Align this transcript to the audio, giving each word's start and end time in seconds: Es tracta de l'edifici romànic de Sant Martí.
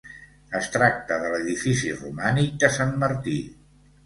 Es 0.59 0.69
tracta 0.75 1.17
de 1.23 1.29
l'edifici 1.33 1.93
romànic 1.99 2.57
de 2.65 2.71
Sant 2.79 2.97
Martí. 3.05 3.37